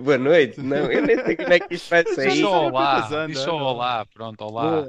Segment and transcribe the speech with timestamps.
[0.00, 0.60] Boa noite.
[0.60, 2.40] Não, eu nem sei como é que isto vai sair.
[2.40, 3.56] Não, olá, não.
[3.56, 4.86] olá, pronto, olá.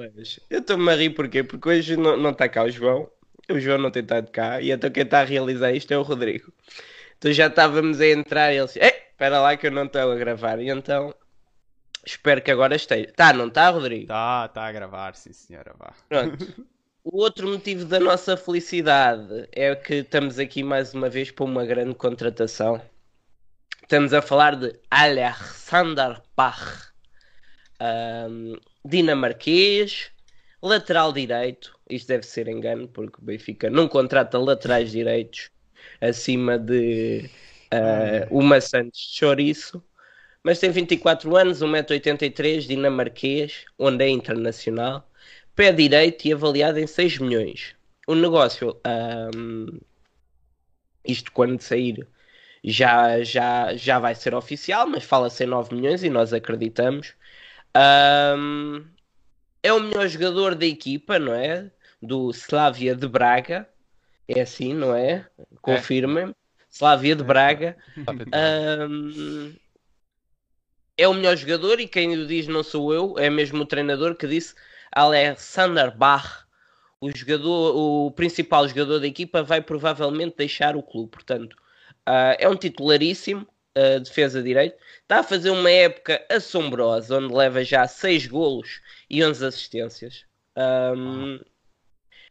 [0.49, 1.43] Eu estou-me a rir porquê?
[1.43, 3.09] Porque hoje não não está cá o João.
[3.49, 4.61] O João não tem estado cá.
[4.61, 6.51] E então quem está a realizar isto é o Rodrigo.
[7.17, 10.11] Então já estávamos a entrar e ele disse: Ei, espera lá que eu não estou
[10.11, 10.59] a gravar.
[10.59, 11.13] E então
[12.05, 13.11] espero que agora esteja.
[13.15, 14.07] Tá, não está, Rodrigo?
[14.07, 15.93] Tá, tá a gravar, sim senhora, vá.
[16.07, 16.67] Pronto.
[17.03, 21.65] O outro motivo da nossa felicidade é que estamos aqui mais uma vez para uma
[21.65, 22.79] grande contratação.
[23.89, 26.91] Estamos a falar de Alexander Pach,
[27.79, 28.53] ahm,
[28.85, 30.11] dinamarquês,
[30.61, 31.75] lateral direito.
[31.89, 35.49] Isto deve ser engano, porque o Benfica não contrata laterais direitos
[35.99, 37.31] acima de
[37.71, 39.83] ah, uma Santos Chouriço.
[40.43, 45.09] Mas tem 24 anos, 1,83m, dinamarquês, onde é internacional
[45.55, 47.75] pé direito e avaliado em 6 milhões.
[48.07, 49.79] O negócio, ahm,
[51.03, 52.07] isto quando sair,
[52.63, 57.13] já, já, já vai ser oficial, mas fala-se em 9 milhões e nós acreditamos.
[57.73, 58.85] Ahm,
[59.63, 61.71] é o melhor jogador da equipa, não é?
[62.01, 63.67] Do Slavia de Braga.
[64.27, 65.25] É assim, não é?
[65.61, 66.35] Confirmem.
[66.69, 67.77] Slavia de Braga.
[68.31, 69.53] Ahm,
[70.97, 74.15] é o melhor jogador e quem o diz não sou eu, é mesmo o treinador
[74.15, 74.53] que disse
[74.91, 76.45] Alexander Bach,
[76.99, 81.11] o jogador, o principal jogador da equipa, vai provavelmente deixar o clube.
[81.11, 81.55] Portanto,
[82.05, 84.75] ah, é um titularíssimo, ah, defesa direito.
[85.01, 90.25] Está a fazer uma época assombrosa, onde leva já 6 golos e 11 assistências.
[90.55, 91.39] Ahm,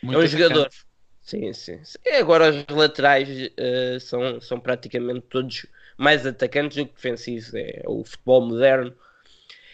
[0.02, 0.68] é Muito um jogador.
[1.22, 1.82] Sim, sim.
[1.84, 1.98] sim.
[2.06, 5.66] E agora os laterais eh, são, são praticamente todos
[5.98, 7.52] mais atacantes do que defensivos.
[7.54, 8.94] É o futebol moderno.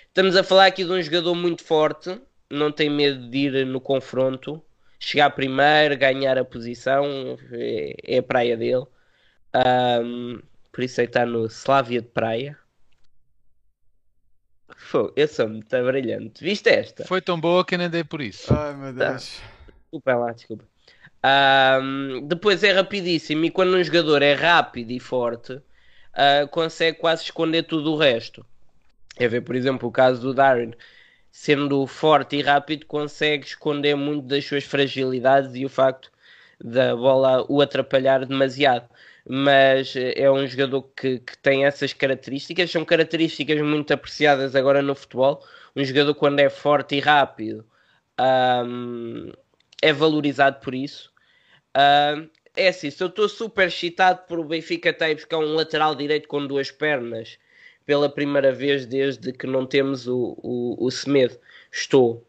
[0.08, 3.80] Estamos a falar aqui de um jogador muito forte, não tem medo de ir no
[3.80, 4.62] confronto,
[4.98, 8.86] chegar primeiro, ganhar a posição, é, é a praia dele.
[9.54, 12.58] Ahm, por isso aí está no Slavia de Praia.
[14.76, 16.42] Fogo, eu sou muito brilhante.
[16.42, 17.04] Viste esta?
[17.04, 18.52] Foi tão boa que eu nem dei por isso.
[18.52, 19.40] Ai meu Deus.
[19.68, 20.64] Desculpa lá, desculpa.
[21.22, 25.60] Ahm, depois é rapidíssimo e quando um jogador é rápido e forte,
[26.12, 28.44] ah, consegue quase esconder tudo o resto.
[29.16, 30.72] É ver, por exemplo, o caso do Darwin,
[31.30, 36.10] sendo forte e rápido, consegue esconder muito das suas fragilidades e o facto
[36.62, 38.88] da bola o atrapalhar demasiado.
[39.26, 44.82] Mas eh, é um jogador que, que tem essas características, são características muito apreciadas agora
[44.82, 45.42] no futebol.
[45.76, 47.64] Um jogador, quando é forte e rápido,
[48.18, 49.32] ahm,
[49.82, 51.12] é valorizado por isso.
[51.74, 52.24] Ah,
[52.56, 56.28] é assim, se eu estou super excitado por o Benfica a buscar um lateral direito
[56.28, 57.38] com duas pernas
[57.84, 61.38] pela primeira vez desde que não temos o, o, o Semedo,
[61.72, 62.26] estou.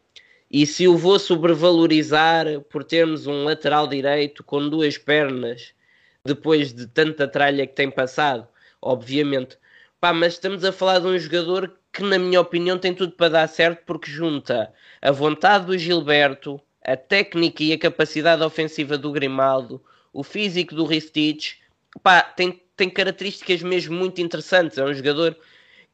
[0.50, 5.74] E se o vou sobrevalorizar por termos um lateral direito com duas pernas
[6.26, 8.46] depois de tanta tralha que tem passado,
[8.82, 9.58] obviamente.
[10.00, 13.30] Pá, mas estamos a falar de um jogador que, na minha opinião, tem tudo para
[13.30, 19.10] dar certo porque junta a vontade do Gilberto, a técnica e a capacidade ofensiva do
[19.12, 19.82] Grimaldo,
[20.12, 21.58] o físico do Ristich,
[22.02, 24.78] pá, tem, tem características mesmo muito interessantes.
[24.78, 25.36] É um jogador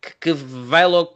[0.00, 1.12] que, que vai logo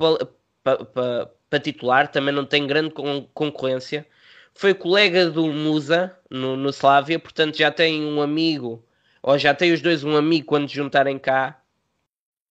[0.63, 4.07] para pa, pa titular, também não tem grande con concorrência.
[4.55, 8.85] Foi colega do Musa no, no Slavia, portanto já tem um amigo,
[9.27, 11.61] ou já tem os dois um amigo quando juntarem cá.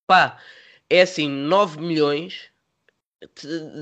[0.06, 0.38] Pá,
[0.90, 2.50] é assim, 9 milhões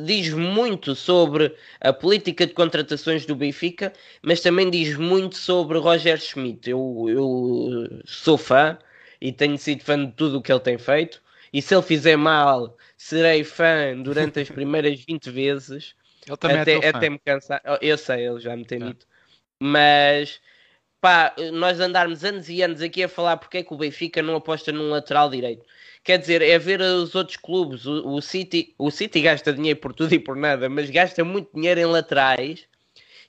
[0.06, 6.20] diz muito sobre a política de contratações do Benfica, mas também diz muito sobre Roger
[6.20, 6.70] Schmidt.
[6.70, 8.78] Eu, eu sou fã
[9.20, 11.20] e tenho sido fã de tudo o que ele tem feito.
[11.52, 15.96] E se ele fizer mal, serei fã durante as primeiras 20 vezes.
[16.24, 16.98] Ele também até, é teu fã.
[16.98, 17.60] até me cansar.
[17.80, 19.04] Eu sei, ele já me tem dito.
[19.60, 20.40] Mas
[21.04, 24.36] pá, nós andarmos anos e anos aqui a falar porque é que o Benfica não
[24.36, 25.62] aposta num lateral direito.
[26.02, 27.84] Quer dizer, é ver os outros clubes.
[27.84, 31.50] O, o City, o City gasta dinheiro por tudo e por nada, mas gasta muito
[31.54, 32.66] dinheiro em laterais.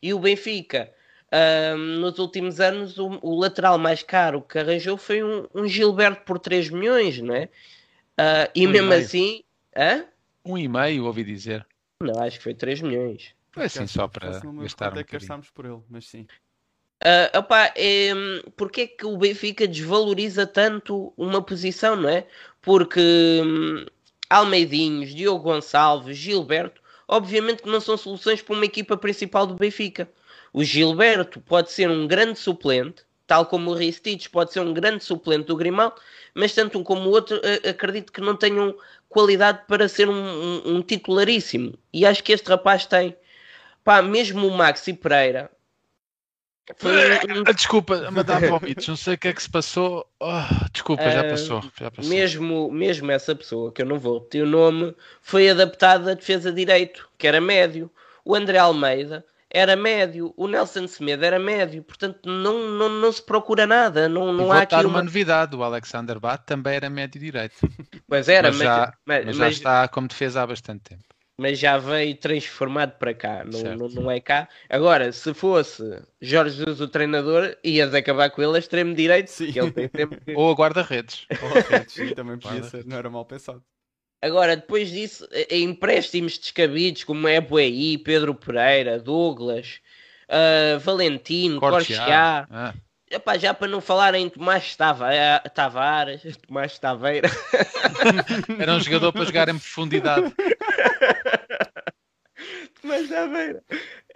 [0.01, 0.89] E o Benfica,
[1.29, 6.21] ahm, nos últimos anos, o, o lateral mais caro que arranjou foi um, um Gilberto
[6.23, 7.49] por 3 milhões, não é?
[8.17, 9.01] Ah, e Um e mesmo meio.
[9.01, 9.43] assim,
[9.75, 10.05] hã?
[10.45, 11.67] Um e meio, ouvi dizer.
[12.01, 13.35] Não, acho que foi 3 milhões.
[13.51, 15.19] Foi assim só para gastar um é que bocadinho.
[15.19, 16.25] gastámos por ele, mas sim.
[17.07, 18.09] Ah, opá, é,
[18.57, 22.25] porque é que o Benfica desvaloriza tanto uma posição, não é?
[22.61, 22.99] Porque
[23.43, 23.85] hum,
[24.29, 30.09] Almeidinhos, Diogo Gonçalves, Gilberto, obviamente que não são soluções para uma equipa principal do Benfica.
[30.51, 35.03] O Gilberto pode ser um grande suplente, tal como o Ristich pode ser um grande
[35.03, 35.95] suplente do Grimaldo,
[36.33, 38.75] mas tanto um como o outro a- acredito que não tenham
[39.07, 41.77] qualidade para ser um, um- um titularíssimo.
[41.93, 43.15] E acho que este rapaz tem.
[43.83, 45.64] Pá, mesmo o Maxi Pereira, um-
[47.55, 50.05] Desculpa, me dá vómitos, não sei o que é que se passou.
[50.21, 51.61] Ah, desculpa, já Ah, passou.
[51.79, 52.09] Já passou.
[52.09, 56.51] mesmo, mesmo essa pessoa, que eu não vou repetir o nome, foi adaptado à defesa
[56.51, 57.89] de direito, que era médio.
[58.23, 63.21] O André Almeida era médio, o Nelson Semedo era médio, portanto não, não, não se
[63.21, 64.85] procura nada, não, não há aqui uma...
[64.85, 67.55] uma novidade: o Alexander Bat também era médio direito.
[68.07, 71.03] Pois era, mas mas, já- mas, Mas já mas- está como defesa há bastante tempo.
[71.37, 74.47] Mas já veio transformado para cá, não, não, não é cá.
[74.69, 75.83] Agora, se fosse
[76.21, 79.51] Jorge Jesus o treinador, ias acabar com ele a extremo direito, Sim.
[79.55, 81.25] ele tem sempre Ou a guarda-redes.
[81.39, 83.61] Correto, sim, também podia ser, não era mal pensado.
[84.21, 89.79] Agora, depois disso, eh, empréstimos descabidos como é Buei, Pedro Pereira, Douglas,
[90.29, 91.95] ah, Valentino, Corchá.
[91.97, 92.47] Cortear.
[92.49, 92.73] Ah,
[93.11, 95.11] Epá, já para não falar em Tomás Tava-
[95.53, 97.29] Tavares, Tomás Taveira,
[98.57, 100.33] era um jogador para jogar em profundidade.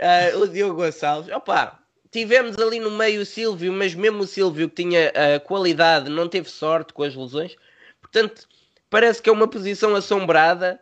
[0.01, 1.33] Ah, o Diogo Gonçalves.
[1.33, 1.79] Opa,
[2.11, 6.27] tivemos ali no meio o Silvio, mas mesmo o Silvio que tinha ah, qualidade não
[6.29, 7.55] teve sorte com as lesões.
[8.01, 8.47] Portanto,
[8.89, 10.79] parece que é uma posição assombrada,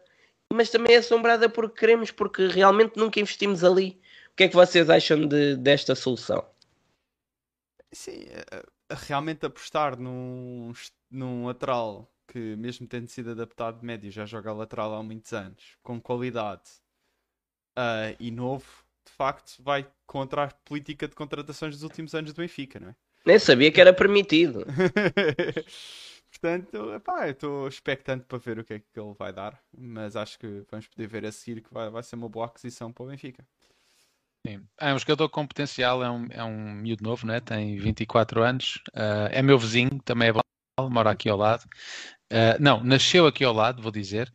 [0.54, 4.00] mas também é assombrada porque queremos, porque realmente nunca investimos ali.
[4.32, 6.46] O que é que vocês acham de- desta solução?
[7.92, 10.72] Sim, a- a- realmente apostar num,
[11.10, 15.78] num lateral que, mesmo tendo sido adaptado de médio, já joga lateral há muitos anos,
[15.82, 16.70] com qualidade
[17.78, 18.66] ah, e novo,
[19.06, 22.96] de facto, vai contra a política de contratações dos últimos anos do Benfica, não é?
[23.24, 24.66] Nem sabia que era permitido.
[26.32, 30.16] Portanto, epá, eu estou expectante para ver o que é que ele vai dar, mas
[30.16, 33.04] acho que vamos poder ver a seguir que vai, vai ser uma boa aquisição para
[33.04, 33.46] o Benfica.
[34.46, 34.64] Sim.
[34.80, 37.40] É um jogador com potencial, é um, é um miúdo novo, né?
[37.40, 40.42] tem 24 anos, ah, é meu vizinho, também é bom,
[40.90, 41.64] mora aqui ao lado.
[42.32, 44.32] Ah, não, nasceu aqui ao lado, vou dizer.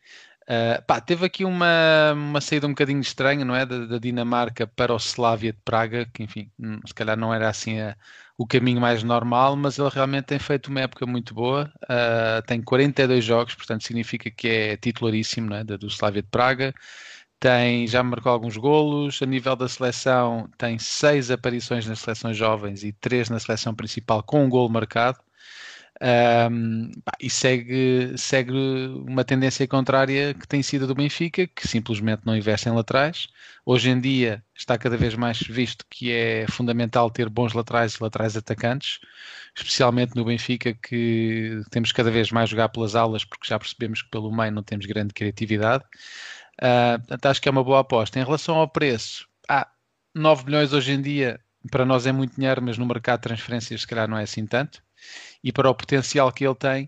[0.49, 3.65] Ah, pá, teve aqui uma, uma saída um bocadinho estranha, não é?
[3.65, 7.49] Da, da Dinamarca para o Slavia de Praga, que enfim, hum, se calhar não era
[7.49, 7.97] assim a-
[8.37, 11.73] o caminho mais normal, mas ele realmente tem feito uma época muito boa.
[11.89, 15.65] Ah, tem 42 jogos, portanto significa que é titularíssimo não é?
[15.65, 16.75] Da- do Slavia de Praga
[17.41, 22.85] tem, já marcou alguns golos, a nível da seleção tem seis aparições nas seleções jovens
[22.85, 25.19] e três na seleção principal com um golo marcado.
[26.05, 28.53] Ahm, pá, e segue, segue
[29.07, 33.29] uma tendência contrária que tem sido do Benfica, que simplesmente não investe em laterais.
[33.65, 38.03] Hoje em dia está cada vez mais visto que é fundamental ter bons laterais e
[38.03, 38.99] laterais atacantes,
[39.57, 44.11] especialmente no Benfica, que temos cada vez mais jogar pelas alas, porque já percebemos que
[44.11, 45.85] pelo meio não temos grande criatividade.
[46.61, 48.19] Uh, portanto, acho que é uma boa aposta.
[48.19, 49.69] Em relação ao preço, ah,
[50.15, 51.41] 9 milhões hoje em dia
[51.71, 54.47] para nós é muito dinheiro, mas no mercado de transferências se calhar não é assim
[54.47, 54.83] tanto.
[55.43, 56.85] E para o potencial que ele tem,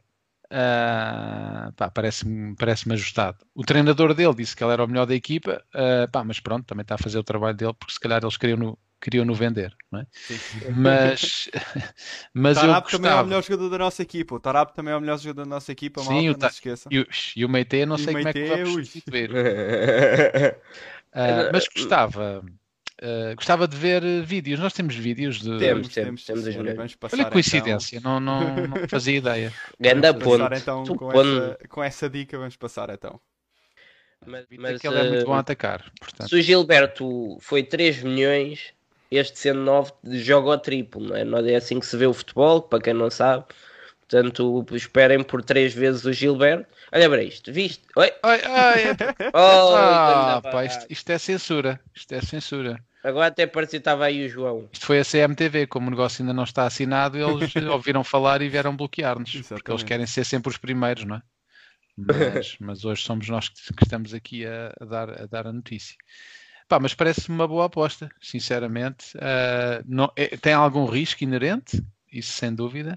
[0.47, 3.39] uh, pá, parece-me parece ajustado.
[3.55, 6.65] O treinador dele disse que ele era o melhor da equipa, uh, pá, mas pronto,
[6.67, 9.35] também está a fazer o trabalho dele, porque se calhar eles queriam no, queriam no
[9.35, 10.07] vender, não é?
[10.29, 10.43] Sim.
[10.75, 11.49] Mas,
[12.35, 13.25] mas eu Tarap também é o gostava.
[13.25, 14.35] melhor jogador da nossa equipa.
[14.35, 16.49] O Tarap também é o melhor jogador da nossa equipa, Sim, malta, o não Ta-
[16.49, 16.91] se esqueçam.
[16.91, 17.07] E o,
[17.37, 18.91] e o Meite, não E o sei como é que vamos ui.
[18.93, 19.31] substituir.
[21.13, 22.43] Ah, mas gostava,
[23.05, 24.59] ah, gostava de ver eh, vídeos.
[24.59, 25.59] Nós temos vídeos de.
[25.59, 29.53] Temos, temos, temos passar Olha que coincidência, não, não, não fazia ideia.
[29.79, 31.19] Ganda Então, passar então com ponto.
[31.19, 33.21] essa, com essa dica, vamos passar então.
[34.27, 35.85] Mas, mas, ele é muito eh, bom a atacar.
[36.01, 38.73] Portanto, se o Gilberto foi 3 milhões,
[39.11, 39.93] este sendo 9
[40.23, 41.25] joga o triplo, não é?
[41.25, 43.45] Não É assim que se vê o futebol, para quem não sabe.
[44.01, 46.67] Portanto, esperem por 3 vezes o Gilberto.
[46.91, 47.85] Olha para isto, viste?
[47.97, 48.11] Oi?
[48.23, 48.85] Ai, ai,
[49.35, 51.79] Oh, ah, pá, isto, isto é censura.
[51.95, 52.83] Isto é censura.
[53.05, 54.69] Agora até parecia que estava aí o João.
[54.73, 58.49] Isto foi a CMTV, como o negócio ainda não está assinado, eles ouviram falar e
[58.49, 59.43] vieram bloquear-nos.
[59.43, 61.23] Porque eles querem ser sempre os primeiros, não é?
[61.97, 65.53] Mas, mas hoje somos nós que, que estamos aqui a, a dar, a dar a
[65.53, 65.97] notícia.
[66.67, 69.07] Pá, mas parece-me uma boa aposta, sinceramente.
[69.21, 72.95] Ah, não, é- tem algum risco inerente, isso sem dúvida.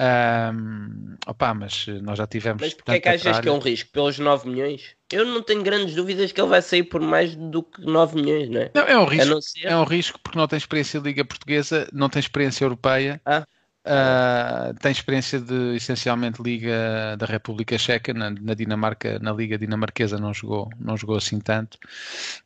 [0.00, 2.62] Ahm, opá, mas nós já tivemos.
[2.62, 3.90] Mas porque é que achas que é um risco?
[3.90, 4.94] Pelos 9 milhões?
[5.12, 8.48] Eu não tenho grandes dúvidas que ele vai sair por mais do que 9 milhões,
[8.48, 8.70] não é?
[8.74, 9.42] Não, é um risco.
[9.42, 9.66] ser.
[9.66, 13.44] É um risco porque não tem experiência de Liga Portuguesa, não tem experiência europeia, Ah.
[13.84, 20.16] ah, tem experiência de essencialmente Liga da República Checa, na, na Dinamarca, na Liga Dinamarquesa
[20.18, 21.76] não jogou, não jogou assim tanto.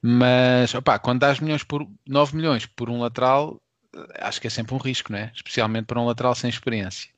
[0.01, 3.61] Mas opá, quando dás milhões por 9 milhões por um lateral,
[3.95, 5.33] eh, acho que é sempre um risco, não é?
[5.35, 7.12] Especialmente para um lateral sem experiência.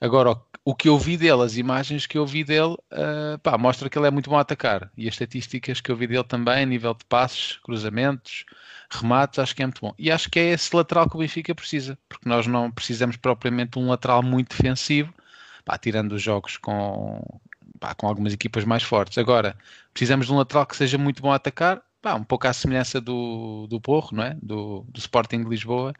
[0.00, 3.88] Agora, o, que eu vi dele, as imagens que eu vi dele, ah, pá, mostra
[3.88, 4.90] que ele é muito bom a atacar.
[4.96, 8.44] E as estatísticas que eu vi dele também, nível de passos, cruzamentos,
[8.90, 9.94] remates, acho que é muito bom.
[9.98, 13.72] E acho que é esse lateral que o Benfica precisa, porque nós não precisamos propriamente
[13.72, 15.12] de um lateral muito defensivo,
[15.64, 17.22] pá, tirando os jogos com,
[17.80, 19.18] pá, com algumas equipas mais fortes.
[19.18, 19.56] Agora,
[19.92, 23.00] precisamos de um lateral que seja muito bom a atacar, pá, um pouco à semelhança
[23.00, 24.36] do, do Porro, não é?
[24.42, 25.94] do, do Sporting de Lisboa,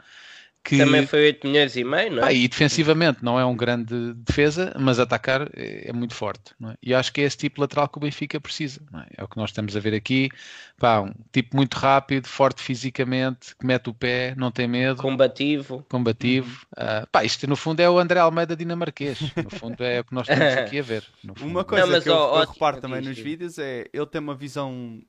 [0.65, 2.21] que Também foi 8 milhões e meio, não é?
[2.23, 6.55] Pá, e defensivamente não é um grande defesa, mas atacar é, é muito forte.
[6.59, 6.77] Não é?
[6.83, 8.81] E acho que é esse tipo de lateral que o Benfica precisa.
[8.91, 9.07] não É?
[9.19, 10.31] É o que nós estamos a ver aqui.
[10.79, 15.85] Pá, um tipo muito rápido, forte fisicamente, que mete o pé, não tem medo, Combativo.
[15.87, 16.67] combativo.
[16.75, 19.21] Ah, pá, isto no fundo é o André Almeida dinamarquês.
[19.37, 21.05] No fundo é o que nós estamos aqui a ver.
[21.23, 21.51] no fundo.
[21.51, 24.35] Uma coisa mas, que eu, ó, eu reparo também nos vídeos é ele tem uma
[24.35, 25.03] visão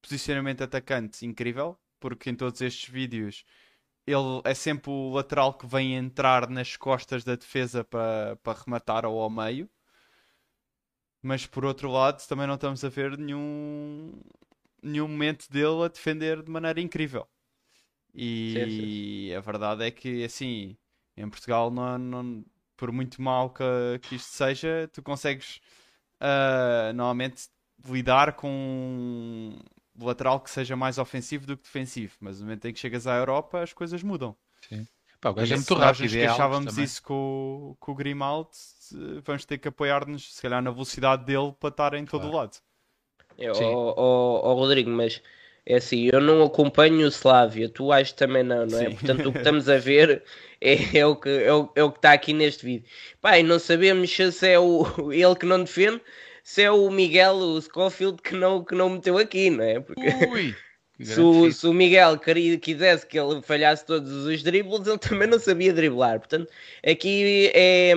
[0.00, 3.44] posicionamento atacante incrível, porque em todos estes vídeos
[4.10, 9.04] ele é sempre o lateral que vem entrar nas costas da defesa para para rematar
[9.06, 9.68] ou ao meio.
[11.22, 14.20] Mas por outro lado, também não estamos a ver nenhum,
[14.82, 17.26] nenhum momento dele a defender de maneira incrível.
[18.14, 20.76] E a verdade é que, assim,
[21.16, 22.44] em Portugal, não, não-
[22.76, 23.64] por muito mal que,
[24.02, 25.60] que isto seja, tu consegues
[26.20, 27.48] ah, normalmente
[27.86, 29.58] lidar com
[30.00, 32.14] lateral que seja mais ofensivo do que defensivo.
[32.20, 34.36] Mas no momento em que chegas à Europa, as coisas mudam.
[35.20, 36.12] Pá, o gajo é muito nós rápido.
[36.12, 36.84] queixávamos também.
[36.84, 37.14] isso com,
[37.72, 38.50] o- com o Grimaldi,
[38.94, 42.30] eh, vamos ter que apoiar-nos, se calhar, na velocidade dele para estar em todo o
[42.30, 42.36] Claro.
[42.36, 42.56] lado.
[43.36, 43.64] É, Sim.
[43.64, 45.20] ó, ó, ó, Rodrigo, mas
[45.66, 48.90] é assim, eu não acompanho o Slavia, tu acho também não, não é?
[48.90, 48.94] Sim.
[48.94, 50.22] Portanto, o que estamos a ver
[50.60, 52.88] é, é o que é o, é o que está aqui neste vídeo.
[53.20, 56.00] Pá, e não sabemos se é o, ele que não defende,
[56.48, 59.80] se é o Miguel, o Scofield que não, que não meteu aqui, não é?
[59.80, 60.56] Porque Ui!
[60.98, 65.28] se o, se o Miguel queria, quisesse que ele falhasse todos os dribles, ele também
[65.28, 66.18] não sabia driblar.
[66.18, 66.50] Portanto,
[66.82, 67.92] aqui é.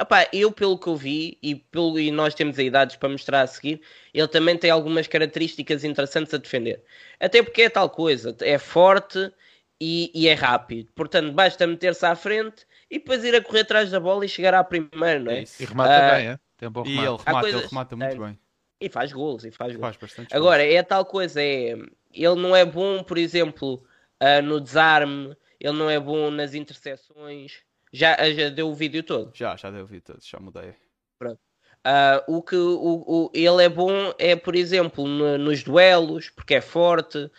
[0.00, 3.42] opá, eu, pelo que eu vi, e, pelo, e nós temos aí dados para mostrar
[3.42, 3.80] a seguir,
[4.14, 6.84] ele também tem algumas características interessantes a defender.
[7.18, 9.32] Até porque é tal coisa, é forte
[9.80, 10.88] e, e é rápido.
[10.94, 14.54] Portanto, basta meter-se à frente e depois ir a correr atrás da bola e chegar
[14.54, 15.38] à primeira, não é?
[15.38, 15.60] É isso.
[15.60, 16.38] E remata Ah, bem, é?
[16.56, 17.08] Tem um bom E remate.
[17.08, 18.26] ele remata, coisas- ele remata muito é.
[18.26, 18.38] bem.
[18.80, 19.80] E faz gols, e faz gols.
[19.80, 21.70] Faz bastante Agora, é tal coisa, é,
[22.12, 23.82] ele não é bom, por exemplo,
[24.20, 27.62] ah, no desarme, ele não é bom nas interseções.
[27.92, 29.32] Já, já deu o vídeo todo.
[29.34, 30.74] Já, já deu ouvir todos, já mudei.
[31.88, 36.54] Ah, o que o, o- ele é bom é, por exemplo, no- nos duelos, porque
[36.56, 37.30] é forte.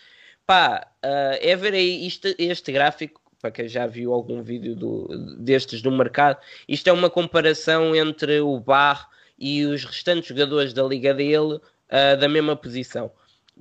[0.46, 5.08] Pá, ah, é ver aí isto, este gráfico, para quem já viu algum vídeo do-
[5.38, 10.82] destes do mercado, isto é uma comparação entre o Bar e os restantes jogadores da
[10.82, 13.10] liga dele ah, da mesma posição.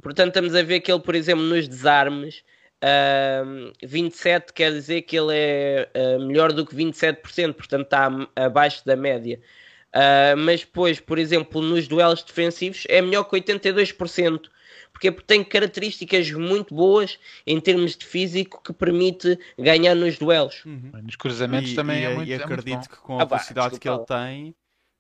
[0.01, 2.43] Portanto, estamos a ver que ele, por exemplo, nos desarmes,
[2.81, 3.43] ah,
[3.83, 8.95] 27 quer dizer que ele é ah, melhor do que 27%, portanto está abaixo da
[8.95, 9.39] média.
[9.87, 14.49] Uh, mas depois, por exemplo, nos duelos defensivos é melhor que 82%.
[14.97, 20.65] Porque tem características muito boas em termos de físico que permite ganhar nos duelos.
[20.65, 20.91] Uhum.
[21.03, 22.89] Nos cruzamentos E, também e- é muito, e é muito acredito bom.
[22.89, 24.55] que com a Ah, pá, velocidade que ele tem,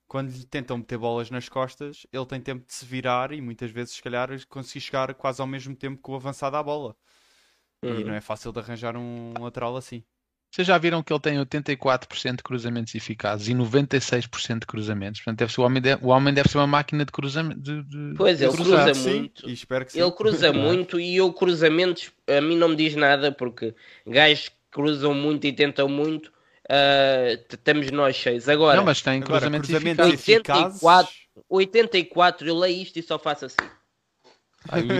[0.07, 3.71] quando lhe tentam meter bolas nas costas, ele tem tempo de se virar e muitas
[3.71, 6.97] vezes, se calhar, conseguir chegar quase ao mesmo tempo que o avançado à bola.
[7.83, 8.05] E Uhum.
[8.05, 10.03] não é fácil de arranjar um lateral assim.
[10.57, 15.21] Vocês já viram que ele tem 84% de cruzamentos eficazes e 96% de cruzamentos.
[15.21, 17.59] Portanto, deve ser, o, homem deve, o homem deve ser uma máquina de cruzamento.
[17.61, 18.85] De, de- Pois, de ele cruzar.
[18.85, 19.47] cruza sim, muito.
[19.47, 20.01] E espero que sim.
[20.01, 23.75] Ele cruza muito e eu cruzamentos a mim não me diz nada porque
[24.07, 28.49] gajos que cruzam muito e tentam muito uh, t- estamos nós cheios.
[28.49, 30.81] Agora, Não, mas tem Agora, cruzamentos, cruzamentos eficazes.
[30.83, 31.07] 84.
[31.11, 31.27] eficazes.
[31.47, 33.57] 84, eu leio isto e só faço assim.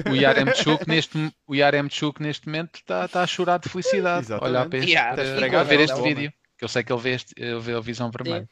[0.07, 4.25] O, o Yaremchuk neste, o Yaremchuk neste momento está está a chorar de felicidade.
[4.27, 4.49] Exatamente.
[4.55, 6.33] Olhar para este, Yeah, para- esfregar para ver a este vídeo.
[6.57, 8.49] Que eu sei que ele vê, este, ele vê a visão vermelha.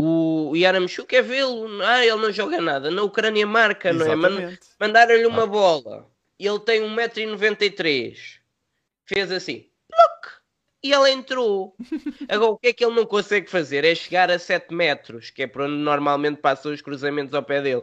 [0.00, 2.90] O, o Yaramchuk é vê-lo, ah, ele não joga nada.
[2.90, 4.16] Na Ucrânia marca, não é?
[4.16, 4.60] Man- Exatamente.
[4.80, 5.46] Mandaram-lhe uma Ah.
[5.46, 6.10] bola.
[6.38, 8.16] Ele tem 1,93m.
[9.06, 9.66] Fez assim.
[9.88, 10.32] Pluc!
[10.82, 11.76] E ela entrou.
[12.28, 13.84] Agora, o que é que ele não consegue fazer?
[13.84, 17.60] É chegar a 7 metros, que é por onde normalmente passam os cruzamentos ao pé
[17.62, 17.82] dele.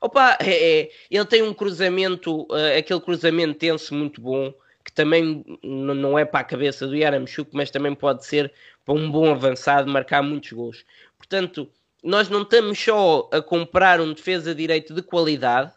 [0.00, 4.52] Opa, é, é, ele tem um cruzamento, eh, aquele cruzamento tenso muito bom,
[4.82, 8.50] que também não é para a cabeça do Yaramchuk, mas também pode ser
[8.84, 10.84] para um bom avançado marcar muitos gols.
[11.18, 11.70] Portanto,
[12.02, 15.70] nós não estamos só a comprar um defesa direito de qualidade,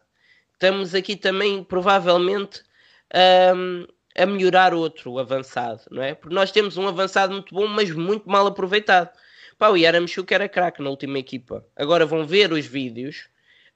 [0.54, 2.64] estamos aqui também provavelmente
[3.14, 3.86] ahm,
[4.18, 6.16] a melhorar outro avançado, não é?
[6.16, 9.10] Porque nós temos um avançado muito bom, mas muito mal aproveitado.
[9.58, 11.66] Pá, o Yaramchuk era craque na última equipa.
[11.76, 13.28] Agora vão ver os vídeos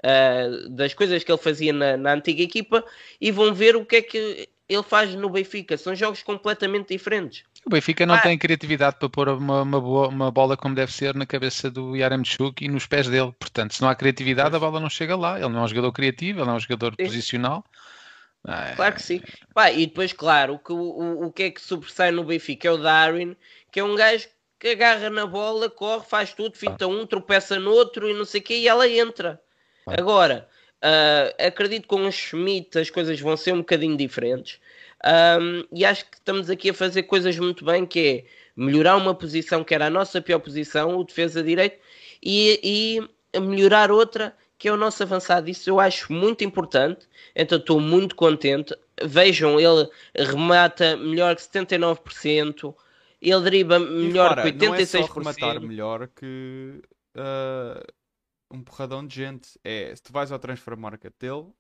[0.04, 2.84] ah, das coisas que ele fazia na, na antiga equipa
[3.20, 5.78] e vão ver o que é que ele faz no Benfica.
[5.78, 7.44] São jogos completamente diferentes.
[7.66, 8.22] O Benfica não Ah.
[8.22, 11.96] tem criatividade para pôr uma, uma, boa- uma bola como deve ser na cabeça do
[11.96, 13.34] Yaremchuk e nos pés dele.
[13.40, 15.40] Portanto, se não há criatividade, a bola não chega lá.
[15.40, 17.06] Ele não é um jogador criativo, ele não é um jogador Sim.
[17.06, 17.64] posicional.
[18.46, 19.22] Ah, Claro que sim.
[19.54, 22.72] Pá, e depois, claro, o que, o, o que é que sobressai no Benfica é
[22.72, 23.36] o Darwin,
[23.72, 24.28] que é um gajo
[24.60, 28.40] que agarra na bola, corre, faz tudo, finta um, tropeça no outro e não sei
[28.42, 29.42] o quê, e ela entra.
[29.88, 30.48] Agora,
[30.82, 34.60] ah, acredito que com o Schmidt as coisas vão ser um bocadinho diferentes.
[35.06, 38.24] Um, e acho que estamos aqui a fazer coisas muito bem, que é
[38.56, 41.80] melhorar uma posição que era a nossa pior posição, o defesa direito,
[42.22, 43.00] e,
[43.36, 45.50] e melhorar outra que é o nosso avançado.
[45.50, 48.76] Isso eu acho muito importante, então estou muito contente.
[49.04, 52.74] Vejam, ele remata melhor que 79%,
[53.22, 54.68] ele dribla melhor repara, que 86%.
[54.68, 56.82] Não é só rematar melhor que
[57.16, 57.97] uh,
[58.52, 59.60] um porradão de gente.
[59.64, 61.52] É, se tu vais ao transfer market dele,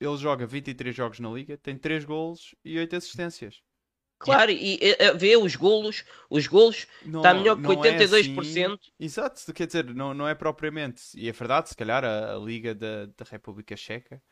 [0.00, 3.62] ele joga 23 jogos na liga, tem 3 golos e 8 assistências.
[4.18, 8.58] Claro, e, e vê os golos, os golos está melhor que 82%.
[8.58, 8.76] É assim...
[8.98, 12.74] Exato, quer dizer, não, não é propriamente, e é verdade, se calhar a, a Liga
[12.74, 14.22] da, da República Checa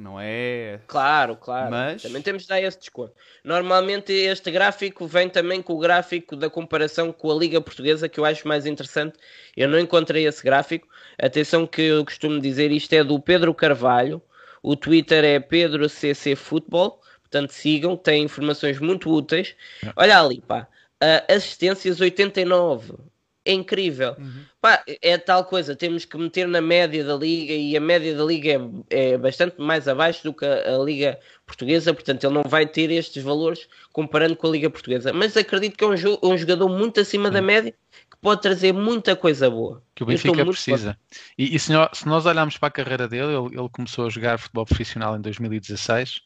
[0.00, 0.80] não é.
[0.86, 1.70] Claro, claro.
[1.70, 2.02] Mas...
[2.02, 3.12] Também temos de dar esse desconto.
[3.44, 8.18] Normalmente este gráfico vem também com o gráfico da comparação com a Liga Portuguesa, que
[8.18, 9.18] eu acho mais interessante.
[9.56, 10.88] Eu não encontrei esse gráfico.
[11.18, 14.22] Atenção que eu costumo dizer, isto é do Pedro Carvalho.
[14.62, 17.00] O Twitter é Pedro CC Futebol.
[17.20, 19.54] Portanto, sigam, tem informações muito úteis.
[19.94, 20.66] Olha ali, pá,
[21.02, 22.94] uh, assistências 89.
[23.44, 24.14] É incrível.
[24.18, 24.44] Uhum.
[24.60, 28.22] Pá, é tal coisa, temos que meter na média da liga e a média da
[28.22, 32.66] liga é, é bastante mais abaixo do que a, liga portuguesa, portanto ele não vai
[32.66, 35.12] ter estes valores comparando com a liga portuguesa.
[35.12, 37.34] Mas acredito que é um, jo um jogador muito acima uhum.
[37.34, 37.72] da média
[38.10, 39.82] que pode trazer muita coisa boa.
[39.94, 40.98] Que o Benfica precisa.
[41.38, 44.10] E, e se, nós, se, nós, olharmos para a carreira dele, ele, ele começou a
[44.10, 46.20] jogar futebol profissional em 2016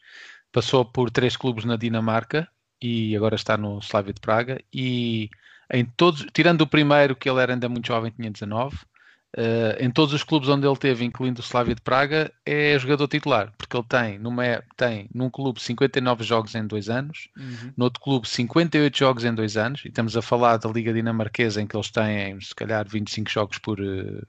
[0.55, 2.49] passou por três clubes na Dinamarca
[2.81, 5.29] e agora está no Slavia de Praga e
[5.75, 8.81] em todos, tirando o primeiro que ele era ainda muito jovem, tinha 19, uh,
[9.37, 13.09] eh, em todos os clubes onde ele teve, incluindo o Slavia de Praga, é jogador
[13.09, 17.73] titular, porque ele tem, numa, tem num clube 59 jogos em dois anos, uhum.
[17.77, 21.61] no outro clube 58 jogos em dois anos, e estamos a falar da Liga Dinamarquesa
[21.61, 24.25] em que eles têm se calhar 25 jogos por, uh,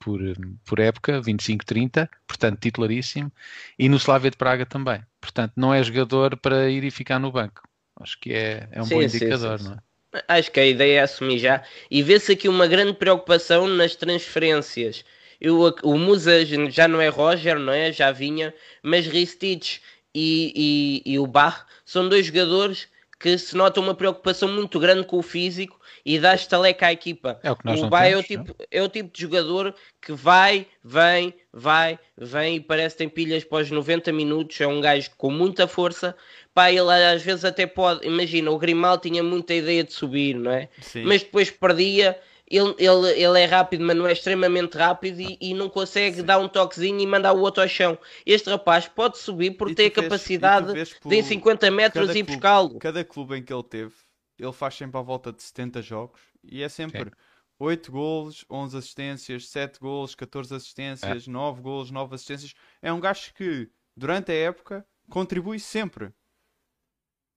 [0.00, 0.20] por,
[0.64, 3.30] por época, 25, 30, portanto titularíssimo,
[3.78, 5.00] e no Slavia de Praga também.
[5.20, 7.62] Portanto, não é jogador para ir e ficar no banco.
[8.00, 9.87] Acho que é, é um sim, bom indicador, sim, sim, não é?
[10.26, 11.62] Acho que a ideia é assumir já.
[11.90, 15.04] E vê-se aqui uma grande preocupação nas transferências.
[15.40, 17.92] Eu, o Musa já não é Roger, não é?
[17.92, 19.80] Já vinha, mas Ristich
[20.14, 25.06] e, e, e o Bar são dois jogadores que se nota uma preocupação muito grande
[25.06, 27.38] com o físico e dá estaleca à equipa.
[27.42, 30.12] É o que nós o Bay é o, tipo, é o tipo de jogador que
[30.12, 34.60] vai, vem, vai, vem e parece que tem pilhas pós 90 minutos.
[34.60, 36.16] É um gajo com muita força.
[36.58, 38.04] Pá, ele às vezes até pode.
[38.04, 40.68] Imagina, o Grimal tinha muita ideia de subir, não é?
[40.80, 41.04] Sim.
[41.04, 42.18] Mas depois perdia.
[42.50, 46.24] Ele, ele, ele é rápido, mas não é extremamente rápido e, e não consegue Sim.
[46.24, 47.96] dar um toquezinho e mandar o outro ao chão.
[48.24, 52.78] Este rapaz pode subir por ter a capacidade de em 50 metros ir buscá-lo.
[52.78, 53.92] Cada clube em que ele teve
[54.38, 57.10] ele faz sempre à volta de 70 jogos e é sempre Sim.
[57.58, 61.30] 8 golos, 11 assistências, 7 golos, 14 assistências, é.
[61.30, 62.54] 9 golos, 9 assistências.
[62.80, 66.12] É um gajo que, durante a época, contribui sempre.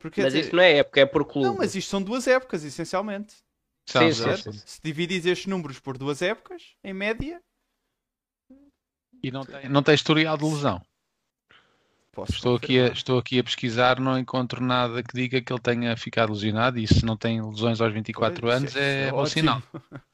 [0.02, 0.48] Porque, mas dizer...
[0.48, 1.48] isso não é época, é por clube.
[1.48, 3.36] Não, mas isto são duas épocas, essencialmente.
[3.86, 7.40] Sim, sim, sim, Se divides estes números por duas épocas, em média.
[9.24, 10.82] E não tem, não tem historial de lesão.
[12.12, 15.62] Posso estou, aqui a, estou aqui a pesquisar, não encontro nada que diga que ele
[15.62, 19.26] tenha ficado lesionado e se não tem lesões aos 24 pois, anos é, é bom
[19.26, 19.62] sinal.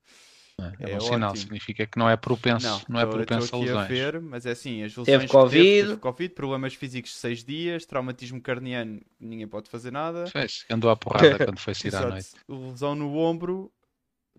[0.60, 3.86] É, é, bom sinal, significa que não é propenso, não, não é propenso a lesões.
[3.86, 5.63] A ver, mas é assim, as lesões teve COVID.
[5.63, 10.26] Teve, COVID, problemas físicos de 6 dias, traumatismo carniano, ninguém pode fazer nada.
[10.26, 12.32] Fez, andou à porrada quando foi sair à noite.
[12.50, 13.72] Lesão no ombro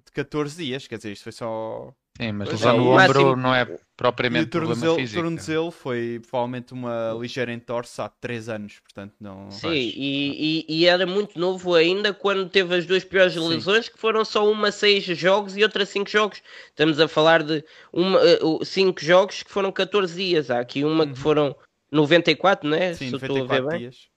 [0.05, 3.65] de 14 dias, quer dizer, isto foi só Sim, mas lesão no ombro não é
[3.97, 5.21] propriamente problema tornozelo, físico.
[5.21, 9.49] O tornozelo foi provavelmente uma ligeira entorse há 3 anos, portanto não...
[9.53, 13.49] Sim, e, e, e, era muito novo ainda quando teve as duas piores Sim.
[13.49, 16.43] lesões, que foram só uma 6 jogos e outra 5 jogos.
[16.67, 17.65] Estamos a falar de
[18.65, 20.51] 5 uh, jogos que foram 14 dias.
[20.51, 21.13] Há aqui uma uhum.
[21.13, 21.55] que foram
[21.93, 22.95] 94, né?
[22.95, 23.79] Sim, Se 94 estou a ver bem.
[23.79, 24.09] dias.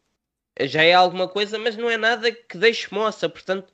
[0.62, 3.72] Já é alguma coisa, mas não é nada que deixe moça, portanto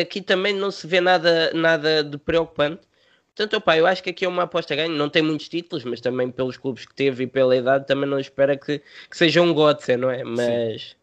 [0.00, 2.88] aqui também não se vê nada, nada de preocupante.
[3.38, 4.92] Portanto, opa, eu acho que aqui é uma aposta ganho.
[4.96, 8.18] Não tem muitos títulos, mas também pelos clubes que teve e pela idade, também não
[8.18, 10.24] espera que, que seja um Gotze, não é?
[10.24, 10.96] Mas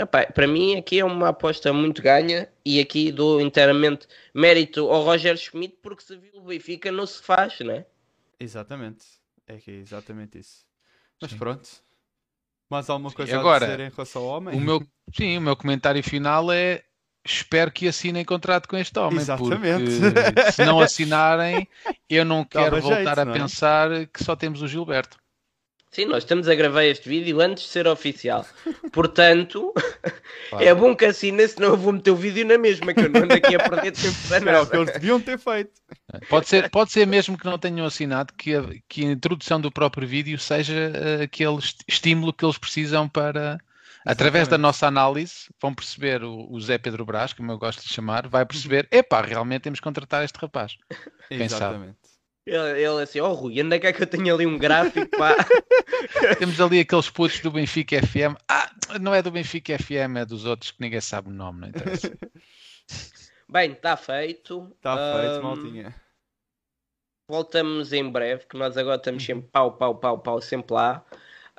[0.00, 5.02] opa, para mim aqui é uma aposta muito ganha e aqui dou inteiramente mérito ao
[5.02, 7.86] Roger Schmidt porque se viu o Benfica não se faz, não é?
[8.40, 9.04] Exatamente,
[9.46, 10.64] é que é exatamente isso.
[11.20, 11.36] Mas sim.
[11.36, 11.68] pronto.
[12.70, 14.56] Mais alguma coisa Agora, a dizer em relação ao homem?
[14.56, 14.82] O meu,
[15.14, 16.84] sim, o meu comentário final é
[17.28, 19.20] espero que assinem contrato com este homem.
[19.20, 20.00] Exatamente.
[20.00, 21.68] Porque se não assinarem,
[22.08, 23.38] eu não quero voltar jeito, a não é?
[23.38, 25.18] pensar que só temos o Gilberto.
[25.90, 28.46] Sim, nós estamos a gravar este vídeo antes de ser oficial.
[28.92, 29.72] Portanto,
[30.50, 30.64] claro.
[30.64, 33.22] é bom que assinem, senão eu vou meter o vídeo na mesma, que eu não
[33.22, 34.58] ando aqui a perder tempo para nada.
[34.58, 35.72] É o que eles deviam ter feito.
[36.28, 39.72] Pode ser, pode ser mesmo que não tenham assinado que a, que a introdução do
[39.72, 43.58] próprio vídeo seja uh, aquele estímulo que eles precisam para,
[44.06, 47.92] Através da nossa análise, vão perceber o, o Zé Pedro Brás, como eu gosto de
[47.92, 50.76] chamar, vai perceber, epá, realmente temos que contratar este rapaz.
[51.30, 51.98] Exatamente.
[52.46, 55.06] Ele, ele assim, oh Rui, onde é que é que eu tenho ali um gráfico?
[55.18, 55.34] Pá?
[56.38, 58.40] Temos ali aqueles putos do Benfica FM.
[58.48, 61.68] Ah, não é do Benfica FM, é dos outros que ninguém sabe o nome, não
[61.68, 62.16] interessa.
[63.50, 64.70] Bem, está feito.
[64.76, 65.94] Está Tá feito, maltinha.
[67.30, 71.04] Voltamos em breve, que nós agora estamos sempre pau, pau, pau, pau, sempre lá.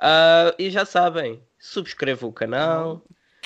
[0.00, 3.04] Ah, e já sabem, subscrevam o canal,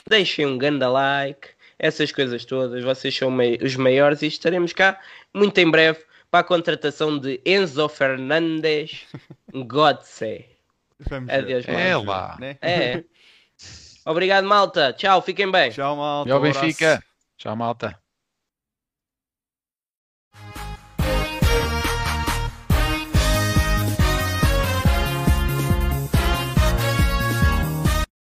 [0.09, 2.85] deixem um ganda like, essas coisas todas.
[2.85, 5.01] Vocês são os maiores e estaremos cá
[5.35, 9.07] muito em breve para a contratação de Enzo Fernandes
[9.53, 10.47] Godse.
[11.01, 11.83] Vamos Adeus, ver, malta.
[11.83, 12.37] É lá.
[12.39, 12.59] né?
[12.63, 13.05] É.
[14.07, 14.93] Obrigado, malta.
[14.93, 15.71] Tchau, fiquem bem.
[15.71, 16.37] Tchau, malta.
[16.37, 16.61] Abraço.
[16.61, 17.03] Benfica.
[17.37, 18.04] Tchau, malta.